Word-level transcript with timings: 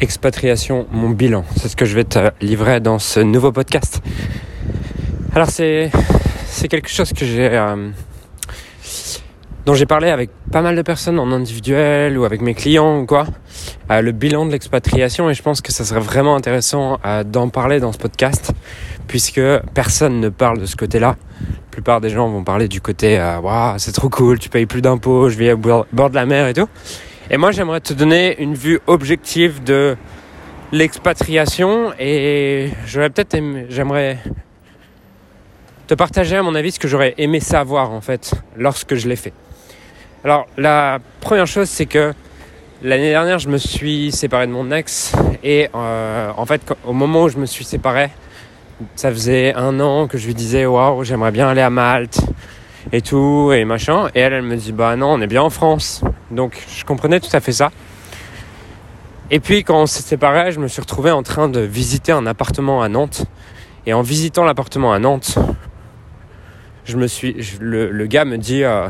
expatriation, 0.00 0.86
mon 0.90 1.10
bilan. 1.10 1.44
C'est 1.56 1.68
ce 1.68 1.76
que 1.76 1.84
je 1.84 1.94
vais 1.94 2.04
te 2.04 2.30
livrer 2.40 2.80
dans 2.80 2.98
ce 2.98 3.20
nouveau 3.20 3.52
podcast. 3.52 4.02
Alors 5.34 5.48
c'est 5.48 5.90
c'est 6.46 6.68
quelque 6.68 6.88
chose 6.88 7.12
que 7.12 7.24
j'ai 7.24 7.50
euh, 7.50 7.90
dont 9.66 9.74
j'ai 9.74 9.86
parlé 9.86 10.08
avec 10.08 10.30
pas 10.50 10.62
mal 10.62 10.74
de 10.74 10.82
personnes 10.82 11.18
en 11.18 11.30
individuel 11.30 12.18
ou 12.18 12.24
avec 12.24 12.40
mes 12.40 12.54
clients 12.54 13.00
ou 13.00 13.06
quoi. 13.06 13.26
Euh, 13.90 14.00
le 14.00 14.12
bilan 14.12 14.46
de 14.46 14.52
l'expatriation 14.52 15.30
et 15.30 15.34
je 15.34 15.42
pense 15.42 15.60
que 15.60 15.70
ça 15.70 15.84
serait 15.84 16.00
vraiment 16.00 16.34
intéressant 16.34 16.98
euh, 17.04 17.22
d'en 17.22 17.48
parler 17.48 17.78
dans 17.78 17.92
ce 17.92 17.98
podcast 17.98 18.52
puisque 19.06 19.42
personne 19.74 20.20
ne 20.20 20.30
parle 20.30 20.58
de 20.58 20.66
ce 20.66 20.76
côté-là. 20.76 21.16
La 21.40 21.70
plupart 21.70 22.00
des 22.00 22.10
gens 22.10 22.28
vont 22.28 22.42
parler 22.42 22.68
du 22.68 22.80
côté 22.80 23.18
waouh 23.42 23.78
c'est 23.78 23.92
trop 23.92 24.08
cool, 24.08 24.38
tu 24.38 24.48
payes 24.48 24.66
plus 24.66 24.82
d'impôts, 24.82 25.28
je 25.28 25.38
vis 25.38 25.52
au 25.52 25.56
bord 25.56 26.10
de 26.10 26.14
la 26.14 26.26
mer 26.26 26.48
et 26.48 26.54
tout. 26.54 26.68
Et 27.32 27.36
moi, 27.36 27.52
j'aimerais 27.52 27.80
te 27.80 27.92
donner 27.92 28.42
une 28.42 28.54
vue 28.54 28.80
objective 28.88 29.62
de 29.62 29.96
l'expatriation 30.72 31.92
et 31.96 32.70
j'aurais 32.86 33.10
peut-être 33.10 33.36
j'aimerais 33.68 34.18
te 35.86 35.94
partager 35.94 36.36
à 36.36 36.42
mon 36.42 36.56
avis 36.56 36.72
ce 36.72 36.80
que 36.80 36.88
j'aurais 36.88 37.14
aimé 37.18 37.38
savoir 37.40 37.92
en 37.92 38.00
fait 38.00 38.34
lorsque 38.56 38.96
je 38.96 39.08
l'ai 39.08 39.16
fait. 39.16 39.32
Alors 40.24 40.46
la 40.56 40.98
première 41.20 41.46
chose 41.46 41.68
c'est 41.68 41.86
que 41.86 42.12
l'année 42.82 43.10
dernière 43.10 43.38
je 43.40 43.48
me 43.48 43.58
suis 43.58 44.12
séparé 44.12 44.46
de 44.46 44.52
mon 44.52 44.70
ex 44.70 45.12
et 45.42 45.68
euh, 45.74 46.30
en 46.36 46.46
fait 46.46 46.62
au 46.84 46.92
moment 46.92 47.24
où 47.24 47.28
je 47.28 47.38
me 47.38 47.46
suis 47.46 47.64
séparé 47.64 48.10
ça 48.94 49.10
faisait 49.10 49.54
un 49.54 49.80
an 49.80 50.06
que 50.06 50.18
je 50.18 50.26
lui 50.26 50.34
disais 50.34 50.66
waouh 50.66 51.02
j'aimerais 51.02 51.32
bien 51.32 51.48
aller 51.48 51.62
à 51.62 51.70
Malte 51.70 52.20
et 52.92 53.02
tout 53.02 53.50
et 53.52 53.64
machin 53.64 54.08
et 54.14 54.20
elle 54.20 54.34
elle 54.34 54.42
me 54.42 54.56
dit 54.56 54.72
bah 54.72 54.94
non 54.94 55.14
on 55.14 55.20
est 55.20 55.26
bien 55.26 55.42
en 55.42 55.50
France 55.50 56.02
donc 56.30 56.64
je 56.76 56.84
comprenais 56.84 57.20
tout 57.20 57.34
à 57.34 57.40
fait 57.40 57.52
ça. 57.52 57.70
Et 59.30 59.38
puis 59.40 59.62
quand 59.62 59.82
on 59.82 59.86
s'est 59.86 60.02
séparés, 60.02 60.52
je 60.52 60.60
me 60.60 60.68
suis 60.68 60.80
retrouvé 60.80 61.10
en 61.10 61.22
train 61.22 61.48
de 61.48 61.60
visiter 61.60 62.12
un 62.12 62.26
appartement 62.26 62.82
à 62.82 62.88
Nantes. 62.88 63.24
Et 63.86 63.94
en 63.94 64.02
visitant 64.02 64.44
l'appartement 64.44 64.92
à 64.92 64.98
Nantes, 64.98 65.38
je 66.84 66.96
me 66.96 67.06
suis, 67.06 67.36
le, 67.60 68.06
gars 68.06 68.24
me 68.24 68.36
dit 68.38 68.64
euh, 68.64 68.88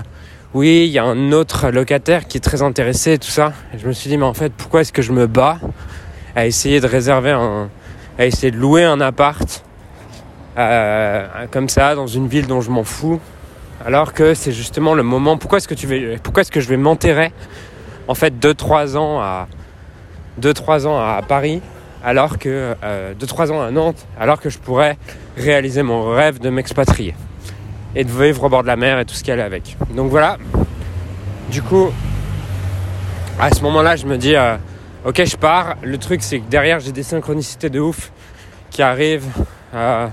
oui, 0.54 0.84
il 0.86 0.92
y 0.92 0.98
a 0.98 1.04
un 1.04 1.32
autre 1.32 1.70
locataire 1.70 2.26
qui 2.26 2.38
est 2.38 2.40
très 2.40 2.62
intéressé 2.62 3.12
et 3.12 3.18
tout 3.18 3.30
ça. 3.30 3.52
Et 3.74 3.78
je 3.78 3.86
me 3.86 3.92
suis 3.92 4.08
dit 4.08 4.16
mais 4.16 4.24
en 4.24 4.34
fait 4.34 4.52
pourquoi 4.52 4.80
est-ce 4.80 4.92
que 4.92 5.02
je 5.02 5.12
me 5.12 5.26
bats 5.26 5.58
à 6.34 6.46
essayer 6.46 6.80
de 6.80 6.86
réserver 6.86 7.32
un, 7.32 7.68
à 8.18 8.26
essayer 8.26 8.50
de 8.50 8.56
louer 8.56 8.84
un 8.84 9.00
appart 9.00 9.64
euh, 10.58 11.26
comme 11.50 11.68
ça 11.68 11.94
dans 11.94 12.06
une 12.06 12.28
ville 12.28 12.46
dont 12.46 12.60
je 12.60 12.70
m'en 12.70 12.84
fous? 12.84 13.20
Alors 13.84 14.12
que 14.12 14.34
c'est 14.34 14.52
justement 14.52 14.94
le 14.94 15.02
moment. 15.02 15.36
Pourquoi 15.36 15.58
est-ce 15.58 15.68
que 15.68 15.74
tu 15.74 15.86
veux, 15.86 16.16
pourquoi 16.22 16.42
est-ce 16.42 16.50
que 16.50 16.60
je 16.60 16.68
vais 16.68 16.76
m'enterrer 16.76 17.32
en 18.08 18.14
fait 18.14 18.34
2-3 18.34 18.96
ans 18.96 19.20
à 19.20 19.48
2-3 20.40 20.86
ans 20.86 20.98
à 20.98 21.20
Paris 21.26 21.60
alors 22.02 22.38
que 22.38 22.74
2-3 22.74 22.82
euh, 22.82 23.52
ans 23.52 23.62
à 23.62 23.70
Nantes 23.70 24.06
alors 24.18 24.40
que 24.40 24.50
je 24.50 24.58
pourrais 24.58 24.96
réaliser 25.36 25.82
mon 25.82 26.10
rêve 26.10 26.38
de 26.38 26.50
m'expatrier 26.50 27.14
et 27.94 28.04
de 28.04 28.10
vivre 28.10 28.44
au 28.44 28.48
bord 28.48 28.62
de 28.62 28.68
la 28.68 28.76
mer 28.76 28.98
et 28.98 29.04
tout 29.04 29.14
ce 29.14 29.24
qui 29.24 29.32
allait 29.32 29.42
avec. 29.42 29.76
Donc 29.94 30.10
voilà. 30.10 30.38
Du 31.50 31.62
coup, 31.62 31.90
à 33.40 33.50
ce 33.50 33.62
moment-là, 33.62 33.96
je 33.96 34.06
me 34.06 34.16
dis 34.16 34.36
euh, 34.36 34.56
ok, 35.04 35.24
je 35.24 35.36
pars. 35.36 35.76
Le 35.82 35.98
truc, 35.98 36.22
c'est 36.22 36.38
que 36.38 36.48
derrière, 36.48 36.80
j'ai 36.80 36.92
des 36.92 37.02
synchronicités 37.02 37.70
de 37.70 37.80
ouf 37.80 38.12
qui 38.70 38.82
arrivent. 38.82 39.26
Euh, 39.74 40.06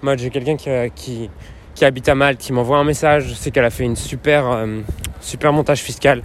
moi, 0.00 0.16
j'ai 0.16 0.30
quelqu'un 0.30 0.56
qui, 0.56 0.70
qui 0.94 1.30
qui 1.78 1.84
habite 1.84 2.08
à 2.08 2.16
Malte 2.16 2.40
qui 2.40 2.52
m'envoie 2.52 2.78
un 2.78 2.84
message. 2.84 3.28
Je 3.28 3.34
sais 3.34 3.52
qu'elle 3.52 3.64
a 3.64 3.70
fait 3.70 3.84
une 3.84 3.94
super, 3.94 4.50
euh, 4.50 4.80
super 5.20 5.52
montage 5.52 5.78
fiscal. 5.78 6.22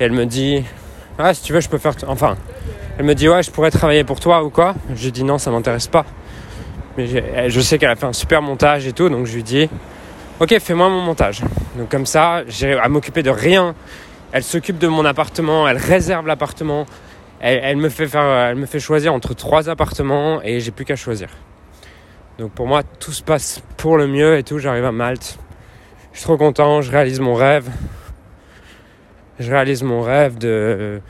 Et 0.00 0.04
elle 0.04 0.12
me 0.12 0.24
dit 0.24 0.64
Ah, 1.18 1.34
si 1.34 1.42
tu 1.42 1.52
veux, 1.52 1.60
je 1.60 1.68
peux 1.68 1.76
faire. 1.76 1.92
Enfin, 2.06 2.36
elle 2.98 3.04
me 3.04 3.14
dit 3.14 3.28
Ouais, 3.28 3.42
je 3.42 3.50
pourrais 3.50 3.70
travailler 3.70 4.04
pour 4.04 4.20
toi 4.20 4.42
ou 4.42 4.48
quoi. 4.48 4.74
J'ai 4.94 5.10
dit 5.10 5.22
Non, 5.22 5.36
ça 5.36 5.50
m'intéresse 5.50 5.86
pas. 5.86 6.06
Mais 6.96 7.06
je 7.50 7.60
sais 7.60 7.78
qu'elle 7.78 7.90
a 7.90 7.96
fait 7.96 8.06
un 8.06 8.14
super 8.14 8.40
montage 8.40 8.86
et 8.86 8.92
tout. 8.92 9.10
Donc 9.10 9.26
je 9.26 9.34
lui 9.34 9.42
dis 9.42 9.68
Ok, 10.40 10.58
fais-moi 10.58 10.88
mon 10.88 11.02
montage. 11.02 11.42
Donc 11.76 11.90
comme 11.90 12.06
ça, 12.06 12.42
j'ai 12.48 12.72
à 12.72 12.88
m'occuper 12.88 13.22
de 13.22 13.30
rien. 13.30 13.74
Elle 14.32 14.44
s'occupe 14.44 14.78
de 14.78 14.88
mon 14.88 15.04
appartement, 15.04 15.68
elle 15.68 15.76
réserve 15.76 16.26
l'appartement. 16.26 16.86
Elle, 17.40 17.76
me 17.76 17.88
fait 17.88 18.06
faire, 18.06 18.22
elle 18.22 18.56
me 18.56 18.66
fait 18.66 18.80
choisir 18.80 19.12
entre 19.14 19.34
trois 19.34 19.68
appartements 19.68 20.42
et 20.42 20.60
j'ai 20.60 20.70
plus 20.70 20.84
qu'à 20.84 20.96
choisir. 20.96 21.28
Donc 22.40 22.52
pour 22.52 22.66
moi, 22.66 22.82
tout 22.82 23.12
se 23.12 23.22
passe 23.22 23.62
pour 23.76 23.98
le 23.98 24.06
mieux 24.06 24.38
et 24.38 24.42
tout. 24.42 24.58
J'arrive 24.58 24.86
à 24.86 24.92
Malte. 24.92 25.38
Je 26.14 26.20
suis 26.20 26.24
trop 26.24 26.38
content, 26.38 26.80
je 26.80 26.90
réalise 26.90 27.20
mon 27.20 27.34
rêve. 27.34 27.68
Je 29.38 29.50
réalise 29.50 29.82
mon 29.82 30.00
rêve 30.00 30.38
de 30.38 31.02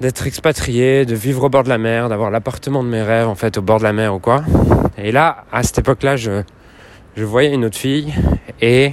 d'être 0.00 0.24
expatrié, 0.28 1.06
de 1.06 1.16
vivre 1.16 1.42
au 1.42 1.48
bord 1.48 1.64
de 1.64 1.68
la 1.68 1.78
mer, 1.78 2.08
d'avoir 2.08 2.30
l'appartement 2.30 2.84
de 2.84 2.88
mes 2.88 3.02
rêves 3.02 3.26
en 3.26 3.34
fait 3.34 3.58
au 3.58 3.62
bord 3.62 3.78
de 3.78 3.82
la 3.82 3.92
mer 3.92 4.14
ou 4.14 4.20
quoi. 4.20 4.44
Et 4.96 5.10
là, 5.10 5.44
à 5.50 5.64
cette 5.64 5.78
époque-là, 5.78 6.14
je, 6.14 6.42
je 7.16 7.24
voyais 7.24 7.52
une 7.52 7.64
autre 7.64 7.76
fille 7.76 8.14
et 8.60 8.92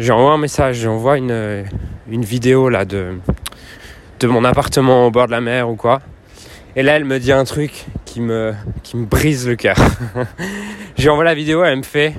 j'envoie 0.00 0.32
un 0.32 0.38
message, 0.38 0.76
j'envoie 0.76 1.18
une, 1.18 1.66
une 2.10 2.24
vidéo 2.24 2.70
là 2.70 2.86
de, 2.86 3.18
de 4.20 4.26
mon 4.28 4.46
appartement 4.46 5.06
au 5.06 5.10
bord 5.10 5.26
de 5.26 5.32
la 5.32 5.42
mer 5.42 5.68
ou 5.68 5.76
quoi. 5.76 6.00
Et 6.74 6.82
là, 6.82 6.96
elle 6.96 7.04
me 7.04 7.18
dit 7.18 7.32
un 7.32 7.44
truc 7.44 7.86
qui 8.82 8.96
me, 8.96 9.04
brise 9.04 9.46
le 9.46 9.54
cœur. 9.54 9.76
J'ai 10.96 11.08
envoyé 11.08 11.28
la 11.28 11.34
vidéo, 11.34 11.62
elle 11.62 11.78
me 11.78 11.82
fait 11.82 12.14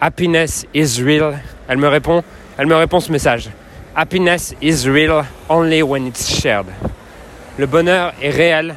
Happiness 0.00 0.66
is 0.74 1.02
real. 1.02 1.38
Elle 1.68 1.78
me 1.78 1.88
répond, 1.88 2.22
elle 2.58 2.66
me 2.66 2.74
répond 2.74 3.00
ce 3.00 3.10
message. 3.10 3.50
Happiness 3.94 4.54
is 4.60 4.86
real 4.88 5.24
only 5.48 5.82
when 5.82 6.06
it's 6.06 6.28
shared. 6.28 6.66
Le 7.58 7.66
bonheur 7.66 8.12
est 8.20 8.30
réel 8.30 8.74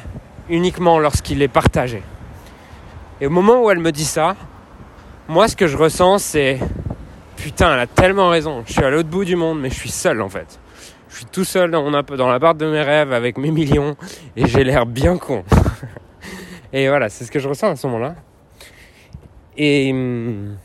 uniquement 0.48 0.98
lorsqu'il 0.98 1.42
est 1.42 1.48
partagé. 1.48 2.02
Et 3.20 3.26
au 3.26 3.30
moment 3.30 3.62
où 3.62 3.70
elle 3.70 3.78
me 3.78 3.92
dit 3.92 4.04
ça, 4.04 4.36
moi 5.28 5.48
ce 5.48 5.56
que 5.56 5.66
je 5.66 5.76
ressens 5.76 6.18
c'est 6.18 6.58
putain, 7.36 7.74
elle 7.74 7.80
a 7.80 7.86
tellement 7.86 8.30
raison. 8.30 8.62
Je 8.66 8.72
suis 8.72 8.84
à 8.84 8.90
l'autre 8.90 9.08
bout 9.08 9.24
du 9.24 9.36
monde, 9.36 9.60
mais 9.60 9.68
je 9.68 9.74
suis 9.74 9.90
seul 9.90 10.22
en 10.22 10.28
fait. 10.28 10.58
Je 11.10 11.16
suis 11.16 11.26
tout 11.26 11.44
seul 11.44 11.70
dans 11.70 11.90
la 11.90 12.38
barre 12.38 12.54
de 12.54 12.66
mes 12.66 12.82
rêves 12.82 13.12
avec 13.12 13.38
mes 13.38 13.50
millions 13.50 13.96
et 14.36 14.48
j'ai 14.48 14.64
l'air 14.64 14.86
bien 14.86 15.16
con. 15.16 15.44
et 16.74 16.88
voilà, 16.88 17.08
c'est 17.08 17.24
ce 17.24 17.30
que 17.30 17.38
je 17.38 17.48
ressens 17.48 17.70
à 17.70 17.76
ce 17.76 17.86
moment-là. 17.86 18.16
Et, 19.56 19.92
hum, 19.92 20.56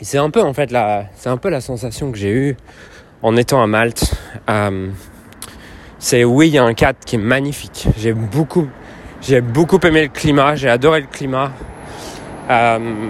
c'est 0.00 0.18
un 0.18 0.30
peu 0.30 0.40
en 0.40 0.54
fait 0.54 0.70
la, 0.70 1.06
c'est 1.16 1.28
un 1.28 1.36
peu 1.36 1.50
la 1.50 1.60
sensation 1.60 2.12
que 2.12 2.16
j'ai 2.16 2.30
eue 2.30 2.56
en 3.20 3.36
étant 3.36 3.60
à 3.60 3.66
Malte. 3.66 4.14
Hum, 4.46 4.94
c'est 5.98 6.22
oui, 6.22 6.46
il 6.46 6.54
y 6.54 6.58
a 6.58 6.64
un 6.64 6.74
cadre 6.74 7.00
qui 7.04 7.16
est 7.16 7.18
magnifique. 7.18 7.88
J'ai 7.98 8.12
beaucoup, 8.12 8.68
j'ai 9.20 9.40
beaucoup 9.40 9.80
aimé 9.80 10.02
le 10.02 10.08
climat, 10.08 10.54
j'ai 10.54 10.68
adoré 10.68 11.00
le 11.00 11.08
climat. 11.08 11.50
Hum, 12.48 13.08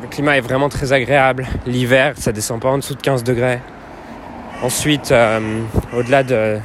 le 0.00 0.08
climat 0.08 0.38
est 0.38 0.40
vraiment 0.40 0.70
très 0.70 0.94
agréable. 0.94 1.46
L'hiver, 1.66 2.14
ça 2.16 2.32
descend 2.32 2.58
pas 2.58 2.70
en 2.70 2.78
dessous 2.78 2.94
de 2.94 3.02
15 3.02 3.22
degrés. 3.22 3.60
Ensuite, 4.62 5.12
au-delà 5.92 6.22
de, 6.22 6.58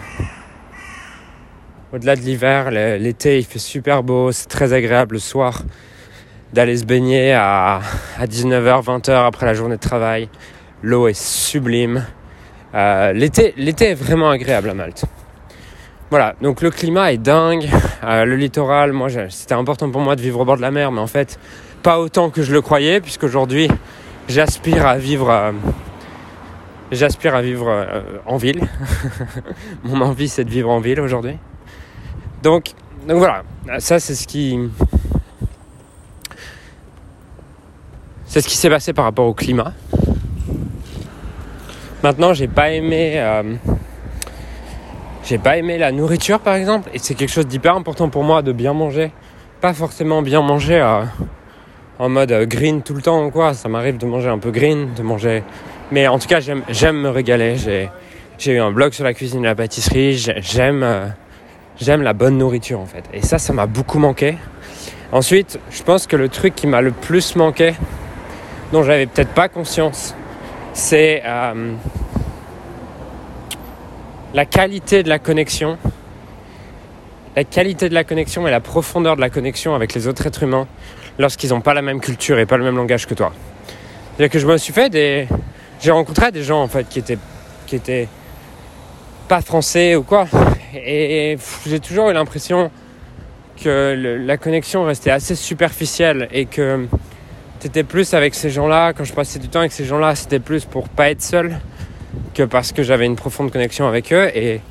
au-delà 1.94 2.16
de 2.16 2.22
l'hiver, 2.22 2.72
l'été 2.72 3.39
il 3.39 3.45
fait 3.45 3.59
super 3.59 4.03
beau, 4.03 4.31
c'est 4.31 4.47
très 4.47 4.73
agréable 4.73 5.16
le 5.16 5.19
soir 5.19 5.63
d'aller 6.53 6.77
se 6.77 6.85
baigner 6.85 7.33
à, 7.33 7.81
19h, 8.22 8.83
20h 8.83 9.25
après 9.25 9.45
la 9.45 9.53
journée 9.53 9.75
de 9.75 9.81
travail. 9.81 10.29
L'eau 10.81 11.07
est 11.07 11.19
sublime. 11.19 12.05
Euh, 12.73 13.13
l'été, 13.13 13.53
est 13.57 13.94
vraiment 13.94 14.29
agréable 14.29 14.69
à 14.69 14.73
Malte. 14.73 15.05
Voilà, 16.09 16.35
donc 16.41 16.61
le 16.61 16.72
climat 16.72 17.11
est 17.13 17.17
dingue. 17.17 17.69
Euh, 18.03 18.25
le 18.25 18.35
littoral, 18.35 18.94
moi, 18.94 19.09
c'était 19.29 19.53
important 19.53 19.91
pour 19.91 20.01
moi 20.01 20.16
de 20.16 20.21
vivre 20.21 20.39
au 20.39 20.45
bord 20.45 20.57
de 20.57 20.61
la 20.61 20.71
mer, 20.71 20.91
mais 20.91 21.01
en 21.01 21.07
fait, 21.07 21.39
pas 21.83 22.00
autant 22.00 22.31
que 22.31 22.41
je 22.41 22.51
le 22.51 22.61
croyais, 22.61 23.00
puisqu'aujourd'hui, 23.00 23.67
j'aspire 24.27 24.88
à 24.88 24.97
vivre 24.97 25.53
J'aspire 26.91 27.35
à 27.35 27.41
vivre 27.44 27.67
euh, 27.69 28.01
en 28.25 28.38
ville. 28.38 28.61
Mon 29.83 30.01
envie, 30.01 30.27
c'est 30.27 30.44
de 30.44 30.50
vivre 30.50 30.71
en 30.71 30.79
ville 30.79 31.00
aujourd'hui. 31.00 31.38
Donc, 32.44 32.71
donc 33.07 33.18
voilà, 33.18 33.44
ça 33.80 34.00
c'est 34.00 34.15
ce 34.15 34.27
qui. 34.27 34.57
S'est 38.25 38.69
passé 38.69 38.94
par 38.94 39.06
rapport 39.06 39.25
au 39.25 39.33
climat. 39.33 39.74
Maintenant, 42.03 42.33
j'ai 42.33 42.47
pas 42.47 42.71
aimé. 42.71 43.13
Euh, 43.15 43.56
j'ai 45.24 45.38
pas 45.38 45.57
aimé 45.57 45.77
la 45.77 45.91
nourriture 45.91 46.39
par 46.39 46.56
exemple, 46.56 46.89
et 46.94 47.00
c'est 47.00 47.15
quelque 47.15 47.31
chose 47.31 47.47
d'hyper 47.47 47.75
important 47.75 48.09
pour 48.09 48.24
moi 48.24 48.42
de 48.42 48.51
bien 48.51 48.74
manger. 48.74 49.12
Pas 49.62 49.74
forcément 49.74 50.21
bien 50.21 50.42
manger 50.42 50.80
euh, 50.80 51.03
en 51.97 52.09
mode 52.09 52.31
green 52.47 52.81
tout 52.81 52.94
le 52.94 53.01
temps 53.01 53.30
quoi. 53.30 53.53
Ça 53.53 53.68
m'arrive 53.69 53.97
de 53.97 54.06
manger 54.06 54.30
un 54.30 54.39
peu 54.39 54.51
green, 54.51 54.94
de 54.95 55.03
manger 55.03 55.44
mais 55.92 56.07
en 56.07 56.19
tout 56.19 56.27
cas, 56.27 56.39
j'aime 56.39 56.97
me 56.97 57.09
régaler. 57.09 57.56
J'ai 58.38 58.53
eu 58.53 58.59
un 58.59 58.71
blog 58.71 58.94
sur 58.94 59.03
la 59.03 59.13
cuisine 59.13 59.44
et 59.44 59.47
la 59.47 59.56
pâtisserie. 59.56 60.18
J'aime 60.38 60.83
euh, 60.83 61.07
j'aime 61.80 62.02
la 62.02 62.14
bonne 62.14 62.38
nourriture 62.38 62.80
en 62.80 62.86
fait. 62.86 63.04
Et 63.14 63.22
ça, 63.22 63.38
ça 63.40 63.54
m'a 63.54 63.66
beaucoup 63.66 64.00
manqué. 64.00 64.38
Ensuite, 65.12 65.60
je 65.72 65.84
pense 65.84 66.08
que 66.08 66.16
le 66.16 66.30
truc 66.30 66.56
qui 66.56 66.68
m'a 66.68 66.81
le 66.81 66.92
plus 66.92 67.36
manqué, 67.36 67.74
dont 68.72 68.84
j'avais 68.84 69.08
peut-être 69.08 69.34
pas 69.34 69.50
conscience, 69.50 70.16
c'est 70.74 71.24
euh, 71.26 71.74
la 74.34 74.46
qualité 74.46 75.04
de 75.04 75.10
la 75.10 75.20
connexion 75.20 75.78
la 77.36 77.46
qualité 77.46 77.88
de 77.88 77.94
la 77.94 78.04
connexion 78.04 78.48
et 78.48 78.52
la 78.52 78.60
profondeur 78.60 79.16
de 79.16 79.22
la 79.22 79.30
connexion 79.30 79.74
avec 79.74 79.94
les 79.94 80.08
autres 80.08 80.28
êtres 80.28 80.44
humains 80.44 80.68
lorsqu'ils 81.18 81.52
n'ont 81.52 81.62
pas 81.62 81.74
la 81.74 81.81
même 81.81 82.02
culture 82.02 82.38
et 82.38 82.46
pas 82.46 82.58
le 82.58 82.66
même 82.66 82.76
langage 82.76 83.06
que 83.06 83.14
toi. 83.14 83.31
C'est-à-dire 84.18 84.31
que 84.31 84.40
je 84.40 84.48
me 84.48 84.58
suis 84.58 84.74
fait 84.74 84.90
des... 84.90 85.28
J'ai 85.80 85.92
rencontré 85.92 86.31
des 86.31 86.44
gens 86.44 86.62
en 86.62 86.68
fait 86.68 86.90
qui 86.90 87.00
étaient, 87.00 87.18
qui 87.66 87.78
étaient 87.78 88.10
pas 89.30 89.42
français 89.42 89.96
ou 89.96 90.04
quoi. 90.04 90.28
Et 90.74 91.38
j'ai 91.66 91.80
toujours 91.80 92.10
eu 92.10 92.13
l'impression 92.13 92.71
que 93.62 94.21
la 94.25 94.38
connexion 94.38 94.83
restait 94.83 95.12
assez 95.12 95.36
superficielle 95.36 96.27
et 96.31 96.45
que 96.45 96.88
t'étais 97.60 97.83
plus 97.83 98.13
avec 98.13 98.36
ces 98.36 98.50
gens-là. 98.50 98.94
Quand 98.94 99.04
je 99.04 99.13
passais 99.13 99.39
du 99.39 99.50
temps 99.50 99.60
avec 99.60 99.71
ces 99.71 99.86
gens-là, 99.86 100.16
c'était 100.16 100.39
plus 100.39 100.66
pour 100.66 100.89
pas 100.89 101.10
être 101.10 101.21
seul 101.21 101.60
que 102.33 102.44
parce 102.44 102.71
que 102.71 102.83
j'avais 102.83 103.06
une 103.06 103.16
profonde 103.16 103.51
connexion 103.51 103.88
avec 103.88 104.13
eux. 104.13 104.30
Et 104.36 104.62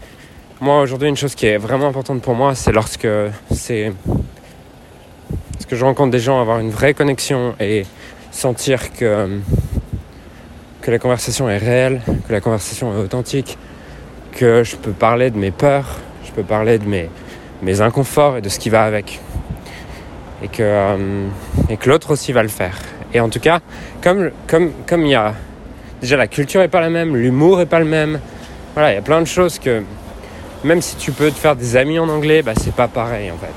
moi, 0.61 0.81
aujourd'hui, 0.81 1.09
une 1.09 1.17
chose 1.17 1.35
qui 1.35 1.47
est 1.47 1.59
vraiment 1.59 1.89
importante 1.89 2.23
pour 2.23 2.35
moi, 2.35 2.55
c'est 2.55 2.73
lorsque 2.73 3.09
c'est 3.51 3.93
que 5.69 5.77
je 5.77 5.85
rencontre 5.85 6.11
des 6.11 6.19
gens, 6.19 6.41
avoir 6.41 6.59
une 6.61 6.71
vraie 6.71 6.95
connexion 6.95 7.55
et 7.61 7.85
sentir 8.31 8.93
que, 8.93 9.29
que 10.81 10.91
la 10.91 10.99
conversation 10.99 11.49
est 11.49 11.59
réelle, 11.59 12.01
que 12.27 12.33
la 12.33 12.41
conversation 12.41 12.93
est 12.95 13.05
authentique, 13.05 13.59
que 14.39 14.63
je 14.63 14.77
peux 14.77 14.93
parler 14.93 15.31
de 15.31 15.37
mes 15.37 15.51
peurs, 15.51 15.97
je 16.25 16.31
peux 16.31 16.45
parler 16.45 16.79
de 16.79 16.87
mes, 16.87 17.11
mes 17.61 17.81
inconforts 17.81 18.37
et 18.37 18.41
de 18.41 18.49
ce 18.49 18.61
qui 18.61 18.71
va 18.71 18.85
avec. 18.85 19.21
Et 20.45 20.47
que, 20.49 20.63
euh, 20.63 21.27
que 21.81 21.89
l'autre 21.89 22.13
aussi 22.13 22.33
va 22.33 22.45
le 22.45 22.49
faire. 22.49 22.79
Et 23.13 23.19
en 23.19 23.29
tout 23.29 23.41
cas, 23.41 23.59
comme, 24.01 24.31
comme, 24.47 24.71
comme 24.87 25.05
il 25.05 25.11
y 25.11 25.15
a. 25.17 25.35
Déjà, 26.01 26.17
la 26.17 26.29
culture 26.29 26.61
est 26.61 26.69
pas 26.69 26.81
la 26.81 26.89
même, 26.89 27.17
l'humour 27.17 27.61
est 27.61 27.67
pas 27.67 27.81
le 27.81 27.85
même. 27.85 28.21
Voilà, 28.75 28.93
il 28.93 28.95
y 28.95 28.99
a 28.99 29.03
plein 29.03 29.21
de 29.21 29.27
choses 29.27 29.59
que 29.59 29.83
même 30.63 30.83
si 30.83 30.95
tu 30.95 31.11
peux 31.11 31.31
te 31.33 31.37
faire 31.37 31.57
des 31.57 31.77
amis 31.77 31.99
en 31.99 32.09
anglais, 32.09 32.43
bah, 32.43 32.53
c'est 32.57 32.75
pas 32.75 32.87
pareil 32.87 33.33
en 33.33 33.37
fait. 33.39 33.55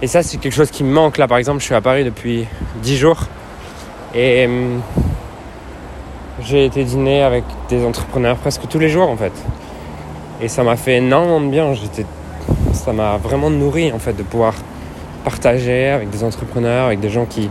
Et 0.00 0.06
ça, 0.06 0.22
c'est 0.22 0.38
quelque 0.38 0.54
chose 0.54 0.70
qui 0.70 0.84
me 0.84 0.92
manque. 0.92 1.18
Là, 1.18 1.28
par 1.28 1.36
exemple, 1.36 1.60
je 1.60 1.66
suis 1.66 1.74
à 1.74 1.82
Paris 1.82 2.04
depuis 2.04 2.46
10 2.82 2.96
jours 2.96 3.24
et 4.14 4.46
hum, 4.46 4.80
j'ai 6.42 6.64
été 6.64 6.82
dîner 6.84 7.22
avec 7.22 7.44
des 7.68 7.84
entrepreneurs 7.84 8.38
presque 8.38 8.62
tous 8.70 8.78
les 8.78 8.88
jours 8.88 9.10
en 9.10 9.16
fait. 9.18 9.32
Et 10.44 10.48
ça 10.48 10.62
m'a 10.62 10.76
fait 10.76 10.98
énormément 10.98 11.40
de 11.40 11.48
bien. 11.48 11.72
J'étais, 11.72 12.04
ça 12.74 12.92
m'a 12.92 13.16
vraiment 13.16 13.48
nourri 13.48 13.90
en 13.92 13.98
fait 13.98 14.12
de 14.12 14.22
pouvoir 14.22 14.52
partager 15.24 15.88
avec 15.88 16.10
des 16.10 16.22
entrepreneurs, 16.22 16.88
avec 16.88 17.00
des 17.00 17.08
gens 17.08 17.24
qui, 17.24 17.48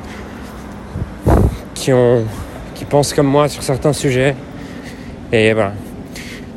qui, 1.73 1.91
ont, 1.91 2.23
qui 2.75 2.85
pensent 2.85 3.15
comme 3.15 3.25
moi 3.25 3.49
sur 3.49 3.63
certains 3.63 3.93
sujets. 3.93 4.35
Et 5.31 5.53
voilà. 5.53 5.73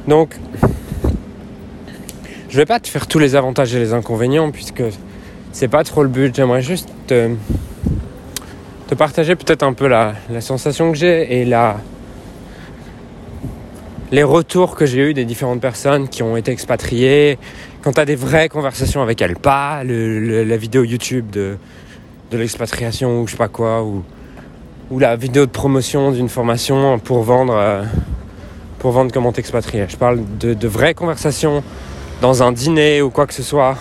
Donc, 0.06 0.36
je 2.50 2.56
vais 2.58 2.66
pas 2.66 2.80
te 2.80 2.88
faire 2.88 3.06
tous 3.06 3.18
les 3.18 3.34
avantages 3.34 3.74
et 3.74 3.78
les 3.78 3.94
inconvénients 3.94 4.50
puisque 4.50 4.82
c'est 5.52 5.68
pas 5.68 5.84
trop 5.84 6.02
le 6.02 6.10
but. 6.10 6.36
J'aimerais 6.36 6.60
juste 6.60 6.90
te, 7.06 7.30
partager 8.94 9.36
peut-être 9.36 9.62
un 9.62 9.72
peu 9.72 9.88
la, 9.88 10.12
sensation 10.40 10.92
que 10.92 10.98
j'ai 10.98 11.40
et 11.40 11.46
la, 11.46 11.78
les 14.12 14.22
retours 14.22 14.76
que 14.76 14.86
j'ai 14.86 15.10
eu 15.10 15.14
des 15.14 15.24
différentes 15.24 15.60
personnes 15.60 16.08
qui 16.08 16.22
ont 16.22 16.36
été 16.36 16.52
expatriées. 16.52 17.38
Quand 17.82 17.92
tu 17.92 18.00
as 18.00 18.04
des 18.04 18.16
vraies 18.16 18.48
conversations 18.48 19.02
avec 19.02 19.20
elles, 19.20 19.36
pas 19.36 19.82
la 19.84 20.56
vidéo 20.56 20.84
YouTube 20.84 21.30
de, 21.30 21.56
de 22.30 22.38
l'expatriation 22.38 23.20
ou 23.20 23.26
je 23.26 23.32
sais 23.32 23.36
pas 23.36 23.48
quoi, 23.48 23.82
ou, 23.82 24.04
ou 24.90 24.98
la 24.98 25.16
vidéo 25.16 25.46
de 25.46 25.50
promotion 25.50 26.12
d'une 26.12 26.28
formation 26.28 26.98
pour 26.98 27.22
vendre, 27.22 27.54
euh, 27.56 27.82
pour 28.78 28.92
vendre 28.92 29.12
comment 29.12 29.32
t'expatrier. 29.32 29.86
Je 29.88 29.96
parle 29.96 30.20
de, 30.38 30.54
de 30.54 30.68
vraies 30.68 30.94
conversations 30.94 31.62
dans 32.20 32.42
un 32.42 32.52
dîner 32.52 33.02
ou 33.02 33.10
quoi 33.10 33.26
que 33.26 33.34
ce 33.34 33.42
soit. 33.42 33.76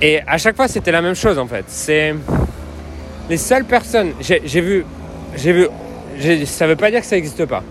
Et 0.00 0.20
à 0.26 0.36
chaque 0.38 0.56
fois, 0.56 0.68
c'était 0.68 0.92
la 0.92 1.02
même 1.02 1.14
chose 1.14 1.38
en 1.38 1.46
fait. 1.46 1.64
C'est 1.68 2.14
les 3.30 3.36
seules 3.36 3.64
personnes. 3.64 4.12
J'ai 4.20 4.60
vu, 4.60 4.84
j'ai 5.36 5.52
vu. 5.52 5.68
Ça 6.44 6.66
veut 6.66 6.76
pas 6.76 6.90
dire 6.90 7.00
que 7.00 7.06
ça 7.06 7.16
n'existe 7.16 7.46
pas, 7.46 7.62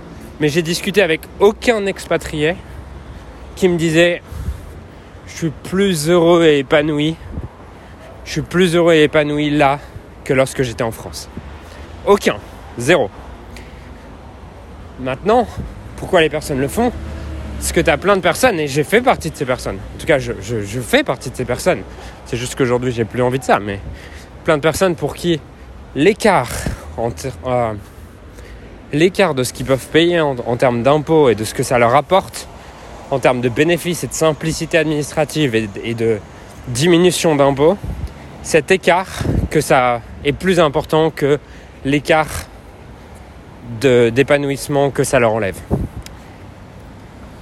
mais 0.41 0.49
j'ai 0.49 0.63
discuté 0.63 1.03
avec 1.03 1.21
aucun 1.39 1.85
expatrié 1.85 2.55
qui 3.55 3.69
me 3.69 3.77
disait 3.77 4.23
je 5.27 5.33
suis 5.33 5.51
plus 5.51 6.09
heureux 6.09 6.43
et 6.43 6.59
épanoui. 6.59 7.15
Je 8.25 8.31
suis 8.31 8.41
plus 8.41 8.75
heureux 8.75 8.93
et 8.93 9.03
épanoui 9.03 9.51
là 9.51 9.79
que 10.23 10.33
lorsque 10.33 10.63
j'étais 10.63 10.83
en 10.83 10.89
France. 10.91 11.29
Aucun, 12.07 12.37
zéro. 12.79 13.11
Maintenant, 14.99 15.47
pourquoi 15.97 16.21
les 16.21 16.29
personnes 16.29 16.59
le 16.59 16.67
font? 16.67 16.91
Parce 17.59 17.71
que 17.71 17.81
tu 17.81 17.91
as 17.91 17.97
plein 17.97 18.15
de 18.15 18.21
personnes, 18.21 18.59
et 18.59 18.67
j'ai 18.67 18.83
fait 18.83 19.01
partie 19.01 19.29
de 19.29 19.35
ces 19.35 19.45
personnes. 19.45 19.77
En 19.77 19.99
tout 19.99 20.07
cas, 20.07 20.17
je, 20.17 20.79
fais 20.81 21.03
partie 21.03 21.29
de 21.29 21.35
ces 21.35 21.45
personnes. 21.45 21.83
C'est 22.25 22.37
juste 22.37 22.55
qu'aujourd'hui, 22.55 22.91
j'ai 22.91 23.05
plus 23.05 23.21
envie 23.21 23.37
de 23.37 23.43
ça. 23.43 23.59
Mais 23.59 23.79
plein 24.43 24.57
de 24.57 24.63
personnes 24.63 24.95
pour 24.95 25.13
qui 25.15 25.39
l'écart 25.93 26.49
euh, 26.97 27.73
l'écart 28.93 29.35
de 29.35 29.43
ce 29.43 29.53
qu'ils 29.53 29.65
peuvent 29.65 29.87
payer 29.87 30.19
en, 30.19 30.57
termes 30.57 30.83
d'impôts 30.83 31.29
et 31.29 31.35
de 31.35 31.43
ce 31.43 31.53
que 31.53 31.63
ça 31.63 31.77
leur 31.77 31.95
apporte 31.95 32.47
en 33.09 33.19
termes 33.19 33.41
de 33.41 33.49
bénéfices 33.49 34.03
et 34.03 34.07
de 34.07 34.13
simplicité 34.13 34.77
administrative 34.77 35.55
et, 35.55 35.93
de 35.93 36.19
diminution 36.67 37.35
d'impôts, 37.35 37.77
cet 38.43 38.71
écart 38.71 39.23
que 39.49 39.59
ça 39.61 40.01
est 40.23 40.31
plus 40.31 40.59
important 40.59 41.09
que 41.09 41.39
l'écart 41.83 42.45
d'épanouissement 43.79 44.91
que 44.91 45.03
ça 45.03 45.19
leur 45.19 45.33
enlève. 45.33 45.57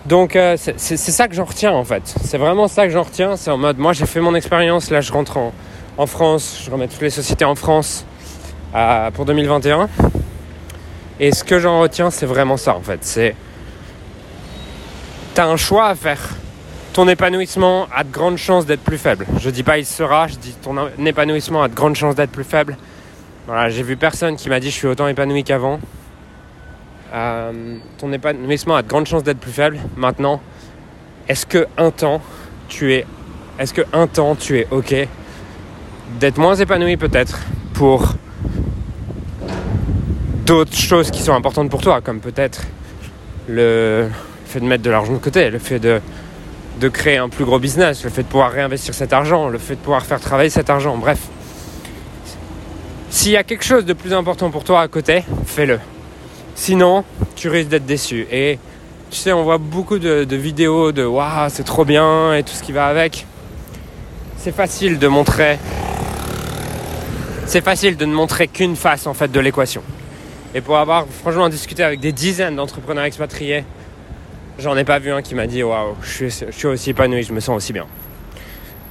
Donc 0.05 0.35
euh, 0.35 0.57
c'est 0.57 0.97
ça 0.97 1.27
que 1.27 1.35
j'en 1.35 1.45
retiens 1.45 1.73
en 1.73 1.83
fait. 1.83 2.15
C'est 2.23 2.37
vraiment 2.37 2.67
ça 2.67 2.87
que 2.87 2.93
j'en 2.93 3.03
retiens. 3.03 3.35
C'est 3.35 3.51
en 3.51 3.57
mode, 3.57 3.77
moi 3.77 3.93
j'ai 3.93 4.05
fait 4.05 4.21
mon 4.21 4.33
expérience, 4.33 4.89
là 4.89 5.01
je 5.01 5.11
rentre 5.11 5.37
en, 5.97 6.07
France, 6.07 6.61
je 6.65 6.71
remets 6.71 6.87
toutes 6.87 7.01
les 7.01 7.09
sociétés 7.09 7.45
en 7.45 7.55
France 7.55 8.05
euh, 8.73 9.11
pour 9.11 9.25
2021. 9.25 9.89
Et 11.19 11.33
ce 11.33 11.43
que 11.43 11.59
j'en 11.59 11.81
retiens, 11.81 12.11
c'est 12.11 12.25
vraiment 12.25 12.55
ça 12.55 12.75
en 12.75 12.81
fait. 12.81 12.99
C'est, 13.03 13.35
t'as 15.33 15.45
un 15.45 15.57
choix 15.57 15.87
à 15.87 15.95
faire. 15.95 16.21
Ton 16.93 17.07
épanouissement 17.07 17.87
a 17.93 18.03
de 18.03 18.11
grandes 18.11 18.37
chances 18.37 18.65
d'être 18.65 18.81
plus 18.81 18.97
faible. 18.97 19.25
Je 19.39 19.49
dis 19.49 19.63
pas 19.63 19.77
il 19.77 19.85
sera, 19.85 20.27
je 20.27 20.35
dis 20.37 20.55
ton 20.61 20.77
épanouissement 21.05 21.61
a 21.63 21.67
de 21.67 21.75
grandes 21.75 21.95
chances 21.95 22.15
d'être 22.15 22.31
plus 22.31 22.43
faible. 22.43 22.77
Voilà, 23.47 23.69
j'ai 23.69 23.83
vu 23.83 23.97
personne 23.97 24.35
qui 24.35 24.49
m'a 24.49 24.59
dit 24.59 24.69
je 24.69 24.75
suis 24.75 24.87
autant 24.87 25.07
épanoui 25.07 25.43
qu'avant. 25.43 25.79
Euh, 27.13 27.77
ton 27.97 28.13
épanouissement 28.13 28.75
a 28.75 28.81
de 28.81 28.87
grandes 28.87 29.07
chances 29.07 29.23
d'être 29.23 29.39
plus 29.39 29.51
faible. 29.51 29.79
Maintenant, 29.97 30.41
est-ce 31.27 31.45
que 31.45 31.67
un 31.77 31.91
temps 31.91 32.21
tu 32.69 32.93
es, 32.93 33.05
est-ce 33.59 33.73
que 33.73 33.81
un 33.91 34.07
temps 34.07 34.35
tu 34.35 34.59
es 34.59 34.67
ok 34.71 34.95
d'être 36.19 36.37
moins 36.37 36.55
épanoui 36.55 36.97
peut-être 36.97 37.39
pour 37.73 38.13
d'autres 40.49 40.75
choses 40.75 41.11
qui 41.11 41.21
sont 41.21 41.33
importantes 41.33 41.69
pour 41.69 41.79
toi, 41.79 42.01
comme 42.01 42.21
peut-être 42.21 42.63
le 43.47 44.09
fait 44.47 44.59
de 44.59 44.65
mettre 44.65 44.81
de 44.81 44.89
l'argent 44.89 45.13
de 45.13 45.19
côté, 45.19 45.51
le 45.51 45.59
fait 45.59 45.77
de, 45.77 46.01
de 46.79 46.89
créer 46.89 47.17
un 47.17 47.29
plus 47.29 47.45
gros 47.45 47.59
business, 47.59 48.03
le 48.03 48.09
fait 48.09 48.23
de 48.23 48.27
pouvoir 48.27 48.51
réinvestir 48.51 48.95
cet 48.95 49.13
argent, 49.13 49.47
le 49.47 49.59
fait 49.59 49.75
de 49.75 49.79
pouvoir 49.79 50.03
faire 50.03 50.19
travailler 50.19 50.49
cet 50.49 50.71
argent, 50.71 50.97
bref. 50.97 51.19
S'il 53.11 53.33
y 53.33 53.37
a 53.37 53.43
quelque 53.43 53.63
chose 53.63 53.85
de 53.85 53.93
plus 53.93 54.11
important 54.11 54.49
pour 54.49 54.63
toi 54.63 54.81
à 54.81 54.87
côté, 54.87 55.23
fais-le. 55.45 55.79
Sinon, 56.55 57.03
tu 57.35 57.47
risques 57.47 57.69
d'être 57.69 57.85
déçu. 57.85 58.25
Et 58.31 58.57
tu 59.11 59.17
sais, 59.17 59.31
on 59.31 59.43
voit 59.43 59.59
beaucoup 59.59 59.99
de, 59.99 60.25
vidéos 60.35 60.91
de 60.91 61.05
waouh, 61.05 61.49
c'est 61.49 61.63
trop 61.63 61.85
bien 61.85 62.33
et 62.33 62.41
tout 62.41 62.53
ce 62.53 62.63
qui 62.63 62.71
va 62.71 62.87
avec. 62.87 63.27
C'est 64.37 64.55
facile 64.55 64.97
de 64.97 65.07
montrer. 65.07 65.59
C'est 67.45 67.63
facile 67.63 67.97
de 67.97 68.05
ne 68.05 68.13
montrer 68.15 68.47
qu'une 68.47 68.75
face 68.75 69.05
en 69.05 69.13
fait 69.13 69.31
de 69.31 69.39
l'équation. 69.39 69.83
Et 70.55 70.61
pour 70.61 70.77
avoir 70.77 71.05
franchement 71.07 71.47
discuté 71.49 71.83
avec 71.83 71.99
des 71.99 72.11
dizaines 72.11 72.55
d'entrepreneurs 72.55 73.05
expatriés, 73.05 73.63
j'en 74.57 74.75
ai 74.75 74.83
pas 74.83 74.99
vu 74.99 75.11
un 75.11 75.21
qui 75.21 75.35
m'a 75.35 75.45
dit 75.45 75.61
waouh, 75.61 75.95
je 76.01 76.27
suis, 76.27 76.67
aussi 76.67 76.89
épanoui, 76.89 77.23
je 77.23 77.33
me 77.33 77.39
sens 77.39 77.55
aussi 77.55 77.73
bien. 77.73 77.85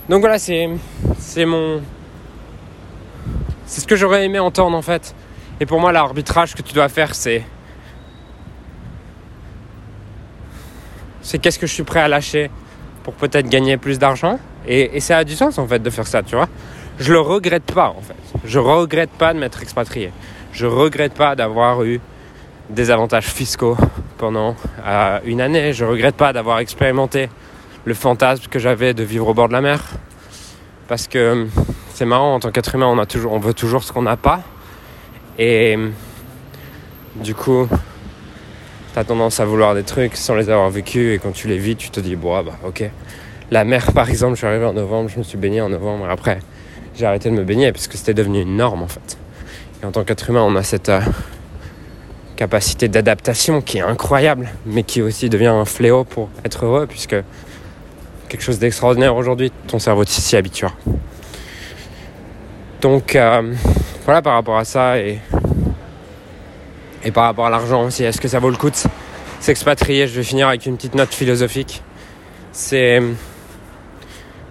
Donc 0.09 0.21
voilà, 0.21 0.38
c'est 0.38 0.69
c'est 1.19 1.45
mon 1.45 1.83
c'est 3.67 3.83
ce 3.83 3.87
que 3.87 3.97
j'aurais 3.97 4.25
aimé 4.25 4.38
entendre 4.38 4.77
en 4.77 4.83
fait. 4.83 5.15
Et 5.61 5.67
pour 5.67 5.81
moi, 5.81 5.91
l'arbitrage 5.93 6.55
que 6.55 6.62
tu 6.62 6.73
dois 6.73 6.88
faire, 6.88 7.15
c'est 7.15 7.43
c'est 11.21 11.38
qu'est-ce 11.38 11.59
que 11.59 11.67
je 11.67 11.75
suis 11.75 11.83
prêt 11.83 12.00
à 12.00 12.09
lâcher 12.09 12.50
pour 13.03 13.15
peut-être 13.15 13.49
gagner 13.49 13.77
plus 13.77 13.99
d'argent. 13.99 14.38
Et, 14.67 15.00
ça 15.00 15.19
a 15.19 15.25
du 15.25 15.35
sens 15.35 15.59
en 15.59 15.67
fait 15.67 15.79
de 15.79 15.91
faire 15.91 16.07
ça, 16.07 16.23
tu 16.23 16.37
vois. 16.37 16.49
Je 16.99 17.12
le 17.12 17.21
regrette 17.21 17.65
pas 17.65 17.88
en 17.88 18.00
fait. 18.00 18.15
Je 18.45 18.59
regrette 18.59 19.11
pas 19.11 19.35
de 19.35 19.38
m'être 19.38 19.62
expatrié. 19.62 20.12
Je 20.59 20.67
regrette 20.67 21.15
pas 21.15 21.37
d'avoir 21.37 21.85
eu 21.85 22.00
des 22.69 22.91
avantages 22.91 23.29
fiscaux 23.29 23.77
pendant 24.17 24.57
euh, 24.85 25.21
une 25.25 25.41
année. 25.41 25.73
Je 25.73 25.85
regrette 25.85 26.17
pas 26.17 26.33
d'avoir 26.33 26.59
expérimenté 26.59 27.29
le 27.85 27.95
fantasme 27.95 28.47
que 28.50 28.59
j'avais 28.59 28.93
de 28.93 29.05
vivre 29.05 29.29
au 29.29 29.35
bord 29.35 29.47
de 29.47 29.53
la 29.53 29.61
mer. 29.61 29.81
Parce 30.88 31.07
que 31.07 31.47
c'est 31.95 32.07
marrant, 32.07 32.35
en 32.35 32.41
tant 32.41 32.50
qu'être 32.50 32.75
humain, 32.75 32.88
on, 32.88 32.99
a 32.99 33.07
toujours, 33.07 33.38
veut 33.38 33.55
toujours 33.55 33.85
ce 33.85 33.93
qu'on 33.93 34.03
n'a 34.03 34.17
pas. 34.17 34.41
Et 35.38 35.79
du 37.15 37.37
coup, 37.37 37.69
tendance 39.05 39.38
à 39.38 39.45
vouloir 39.45 39.77
des 39.77 39.85
trucs 39.85 40.17
sans 40.17 40.35
les 40.35 40.50
avoir 40.50 40.71
vécus 40.71 41.15
et 41.15 41.19
quand 41.21 41.31
tu 41.31 41.47
les 41.47 41.59
vis, 41.59 41.77
tu 41.77 41.91
te 41.91 42.00
dis, 42.00 42.17
bon, 42.17 42.35
ah 42.35 42.43
bah 42.43 42.59
ok, 42.67 42.91
La 43.53 43.65
mer, 43.65 43.93
par 43.93 44.11
exemple, 44.11 44.35
je 44.35 44.38
suis 44.38 44.47
arrivé 44.49 44.65
en 44.65 44.73
novembre, 44.73 45.09
je 45.09 45.19
me 45.19 45.23
suis 45.23 45.38
baigné 45.38 45.61
en 45.61 45.69
novembre. 45.69 46.09
Après, 46.11 46.41
j'ai 46.97 47.07
arrêté 47.07 47.31
de 47.31 47.35
me 47.35 47.45
baigner 47.45 47.71
parce 47.71 47.87
que 47.87 47.97
c'était 47.97 48.15
devenu 48.15 48.43
une 48.43 48.57
norme 48.57 48.83
en 48.83 48.88
fait. 48.88 49.18
Et 49.83 49.87
en 49.87 49.93
tant 49.93 50.05
qu'être 50.05 50.29
humain, 50.29 50.43
on 50.43 50.57
a 50.57 50.63
cette 50.63 50.89
euh, 50.89 51.01
capacité 52.37 52.89
d'adaptation 52.89 53.61
qui 53.61 53.79
est 53.79 53.83
incroyable, 53.83 54.49
mais 54.67 54.83
qui 54.83 55.03
aussi 55.03 55.29
devient 55.29 55.47
un 55.47 55.65
fléau 55.65 56.05
pour 56.05 56.29
être 56.45 56.65
heureux, 56.65 56.87
puisque 56.87 57.17
quelque 58.29 58.43
chose 58.43 58.59
d'extraordinaire 58.59 59.15
aujourd'hui, 59.17 59.53
ton 59.67 59.79
cerveau 59.79 60.05
s'y 60.05 60.37
habituera. 60.37 60.73
Donc 62.81 63.17
euh, 63.17 63.55
voilà 64.05 64.23
par 64.23 64.35
rapport 64.35 64.59
à 64.59 64.65
ça 64.65 64.99
et, 64.99 65.19
et 67.05 67.11
par 67.11 67.25
rapport 67.25 67.47
à 67.47 67.51
l'argent 67.51 67.85
aussi, 67.85 68.05
est-ce 68.05 68.21
que 68.21 68.29
ça 68.29 68.39
vaut 68.39 68.51
le 68.51 68.57
coup 68.57 68.71
de 68.71 68.77
s'expatrier? 69.41 70.07
Je 70.07 70.17
vais 70.17 70.23
finir 70.23 70.49
avec 70.49 70.67
une 70.67 70.77
petite 70.77 70.95
note 70.95 71.13
philosophique. 71.13 71.83
C'est 72.53 73.03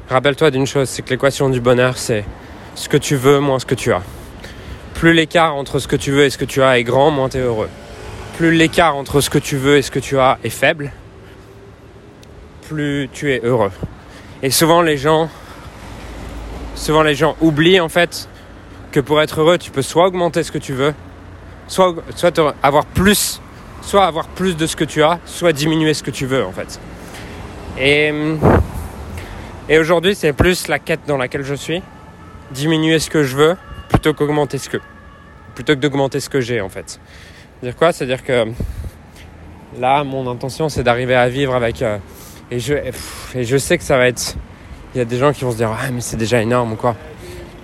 Rappelle-toi 0.09 0.51
d'une 0.51 0.65
chose, 0.65 0.87
c'est 0.87 1.01
que 1.01 1.09
l'équation 1.09 1.49
du 1.49 1.59
bonheur, 1.59 1.97
c'est 1.97 2.23
ce 2.75 2.87
que 2.87 2.95
tu 2.95 3.17
veux 3.17 3.41
moins 3.41 3.59
ce 3.59 3.65
que 3.65 3.75
tu 3.75 3.91
as. 3.91 4.01
Plus 4.97 5.13
l'écart 5.13 5.55
entre 5.55 5.77
ce 5.77 5.87
que 5.87 5.95
tu 5.95 6.11
veux 6.11 6.23
et 6.23 6.31
ce 6.31 6.39
que 6.39 6.45
tu 6.45 6.63
as 6.63 6.79
est 6.79 6.83
grand, 6.83 7.11
moins 7.11 7.29
tu 7.29 7.37
es 7.37 7.41
heureux. 7.41 7.69
Plus 8.35 8.51
l'écart 8.51 8.95
entre 8.95 9.21
ce 9.21 9.29
que 9.29 9.37
tu 9.37 9.55
veux 9.55 9.77
et 9.77 9.83
ce 9.83 9.91
que 9.91 9.99
tu 9.99 10.17
as 10.17 10.39
est 10.43 10.49
faible, 10.49 10.91
plus 12.67 13.07
tu 13.13 13.31
es 13.31 13.39
heureux. 13.43 13.69
Et 14.41 14.49
souvent 14.49 14.81
les 14.81 14.97
gens 14.97 15.29
souvent 16.73 17.03
les 17.03 17.13
gens 17.13 17.35
oublient 17.41 17.79
en 17.79 17.89
fait 17.89 18.27
que 18.91 18.99
pour 18.99 19.21
être 19.21 19.39
heureux, 19.39 19.59
tu 19.59 19.69
peux 19.69 19.83
soit 19.83 20.07
augmenter 20.07 20.41
ce 20.41 20.51
que 20.51 20.57
tu 20.57 20.73
veux, 20.73 20.95
soit 21.67 21.93
soit 22.15 22.55
avoir 22.63 22.87
plus, 22.87 23.39
soit 23.83 24.03
avoir 24.03 24.27
plus 24.27 24.57
de 24.57 24.65
ce 24.65 24.75
que 24.75 24.83
tu 24.83 25.03
as, 25.03 25.19
soit 25.25 25.53
diminuer 25.53 25.93
ce 25.93 26.01
que 26.01 26.11
tu 26.11 26.25
veux 26.25 26.43
en 26.43 26.51
fait. 26.51 26.79
Et 27.77 28.11
et 29.69 29.77
aujourd'hui, 29.77 30.15
c'est 30.15 30.33
plus 30.33 30.67
la 30.67 30.79
quête 30.79 31.01
dans 31.05 31.17
laquelle 31.17 31.43
je 31.43 31.53
suis. 31.53 31.83
Diminuer 32.49 32.97
ce 32.97 33.11
que 33.11 33.23
je 33.23 33.35
veux 33.35 33.57
plutôt 33.89 34.13
qu'augmenter 34.13 34.57
ce 34.57 34.69
que. 34.69 34.77
Plutôt 35.55 35.73
que 35.73 35.79
d'augmenter 35.79 36.19
ce 36.19 36.29
que 36.29 36.41
j'ai 36.41 36.61
en 36.61 36.69
fait. 36.69 36.99
Dire 37.63 37.75
quoi? 37.75 37.91
C'est-à-dire 37.91 38.23
que 38.23 38.45
là, 39.79 40.03
mon 40.03 40.29
intention, 40.29 40.69
c'est 40.69 40.83
d'arriver 40.83 41.15
à 41.15 41.29
vivre 41.29 41.55
avec. 41.55 41.81
Euh, 41.81 41.97
et, 42.51 42.59
je, 42.59 42.73
et 43.35 43.43
je 43.43 43.57
sais 43.57 43.77
que 43.77 43.83
ça 43.83 43.97
va 43.97 44.07
être. 44.07 44.35
Il 44.93 44.99
y 44.99 45.01
a 45.01 45.05
des 45.05 45.17
gens 45.17 45.33
qui 45.33 45.43
vont 45.43 45.51
se 45.51 45.57
dire 45.57 45.71
Ah, 45.71 45.89
mais 45.91 46.01
c'est 46.01 46.17
déjà 46.17 46.41
énorme 46.41 46.73
ou 46.73 46.75
quoi. 46.75 46.95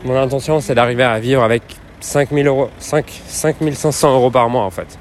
Mon 0.03 0.19
intention, 0.19 0.59
c'est 0.59 0.75
d'arriver 0.75 1.03
à 1.03 1.19
vivre 1.19 1.43
avec 1.43 1.63
5000 2.01 2.47
euros, 2.47 2.69
5, 2.79 3.05
5500 3.25 4.13
euros 4.13 4.31
par 4.31 4.49
mois 4.49 4.63
en 4.63 4.69
fait. 4.69 4.97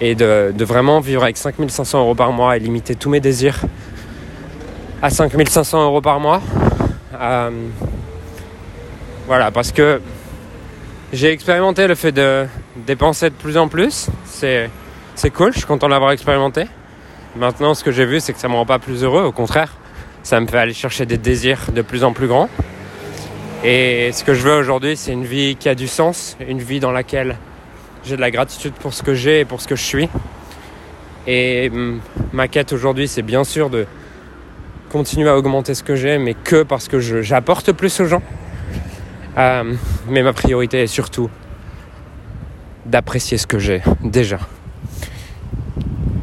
Et 0.00 0.14
de, 0.14 0.52
de 0.56 0.64
vraiment 0.64 1.00
vivre 1.00 1.24
avec 1.24 1.36
5500 1.36 2.00
euros 2.00 2.14
par 2.14 2.30
mois 2.30 2.56
et 2.56 2.60
limiter 2.60 2.94
tous 2.94 3.10
mes 3.10 3.18
désirs 3.20 3.62
à 5.02 5.10
5500 5.10 5.82
euros 5.84 6.00
par 6.00 6.20
mois. 6.20 6.40
Euh, 7.20 7.50
voilà, 9.26 9.50
parce 9.50 9.72
que 9.72 10.00
j'ai 11.12 11.30
expérimenté 11.30 11.86
le 11.86 11.94
fait 11.94 12.12
de 12.12 12.46
dépenser 12.86 13.30
de 13.30 13.34
plus 13.34 13.56
en 13.56 13.68
plus. 13.68 14.08
C'est, 14.24 14.70
c'est 15.14 15.30
cool, 15.30 15.52
je 15.52 15.58
suis 15.58 15.66
content 15.66 15.86
de 15.86 15.92
l'avoir 15.92 16.10
expérimenté. 16.10 16.64
Maintenant, 17.36 17.74
ce 17.74 17.84
que 17.84 17.92
j'ai 17.92 18.06
vu, 18.06 18.20
c'est 18.20 18.32
que 18.32 18.38
ça 18.38 18.48
me 18.48 18.54
rend 18.54 18.66
pas 18.66 18.78
plus 18.78 19.04
heureux. 19.04 19.22
Au 19.22 19.32
contraire, 19.32 19.72
ça 20.22 20.40
me 20.40 20.46
fait 20.46 20.58
aller 20.58 20.74
chercher 20.74 21.06
des 21.06 21.18
désirs 21.18 21.70
de 21.72 21.82
plus 21.82 22.02
en 22.02 22.12
plus 22.12 22.26
grands. 22.26 22.48
Et 23.62 24.10
ce 24.12 24.24
que 24.24 24.34
je 24.34 24.42
veux 24.42 24.56
aujourd'hui, 24.56 24.96
c'est 24.96 25.12
une 25.12 25.24
vie 25.24 25.56
qui 25.56 25.68
a 25.68 25.74
du 25.74 25.86
sens, 25.86 26.36
une 26.46 26.60
vie 26.60 26.80
dans 26.80 26.92
laquelle 26.92 27.36
j'ai 28.04 28.16
de 28.16 28.20
la 28.20 28.30
gratitude 28.30 28.74
pour 28.74 28.92
ce 28.94 29.02
que 29.02 29.14
j'ai 29.14 29.40
et 29.40 29.44
pour 29.44 29.60
ce 29.60 29.68
que 29.68 29.76
je 29.76 29.82
suis. 29.82 30.08
Et 31.26 31.70
hum, 31.72 32.00
ma 32.32 32.48
quête 32.48 32.72
aujourd'hui, 32.72 33.08
c'est 33.08 33.22
bien 33.22 33.44
sûr 33.44 33.70
de 33.70 33.86
continuer 34.90 35.28
à 35.28 35.36
augmenter 35.36 35.74
ce 35.74 35.82
que 35.82 35.96
j'ai, 35.96 36.18
mais 36.18 36.34
que 36.34 36.62
parce 36.62 36.88
que 36.88 37.00
j'apporte 37.00 37.72
plus 37.72 38.00
aux 38.00 38.06
gens. 38.06 38.22
Euh, 39.36 39.74
mais 40.08 40.22
ma 40.22 40.32
priorité 40.32 40.82
est 40.82 40.86
surtout 40.86 41.28
d'apprécier 42.86 43.38
ce 43.38 43.46
que 43.46 43.58
j'ai 43.58 43.82
déjà. 44.02 44.38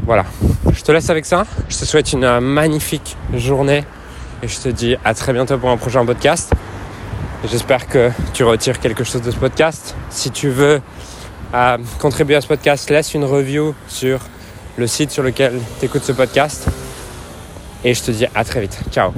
Voilà, 0.06 0.26
je 0.74 0.82
te 0.82 0.92
laisse 0.92 1.10
avec 1.10 1.26
ça. 1.26 1.46
Je 1.70 1.78
te 1.78 1.86
souhaite 1.86 2.12
une 2.14 2.40
magnifique 2.40 3.16
journée 3.34 3.84
et 4.42 4.48
je 4.48 4.60
te 4.60 4.70
dis 4.70 4.96
à 5.06 5.14
très 5.14 5.34
bientôt 5.34 5.58
pour 5.58 5.70
un 5.70 5.78
prochain 5.78 6.06
podcast. 6.06 6.54
J'espère 7.50 7.88
que 7.88 8.10
tu 8.34 8.44
retires 8.44 8.80
quelque 8.80 9.04
chose 9.04 9.22
de 9.22 9.32
ce 9.32 9.38
podcast. 9.38 9.96
Si 10.10 10.32
tu 10.32 10.50
veux 10.50 10.82
euh, 11.54 11.78
contribuer 12.00 12.36
à 12.36 12.42
ce 12.42 12.48
podcast, 12.48 12.90
laisse 12.90 13.14
une 13.14 13.26
review 13.26 13.76
sur 13.88 14.20
le 14.78 14.88
site 14.88 15.12
sur 15.12 15.24
lequel 15.24 15.60
tu 15.80 15.86
écoutes 15.86 16.04
ce 16.04 16.14
podcast. 16.14 16.68
Et 17.84 17.94
je 17.94 18.02
te 18.02 18.12
dis 18.12 18.26
à 18.34 18.44
très 18.44 18.62
vite. 18.62 18.80
Ciao 18.92 19.14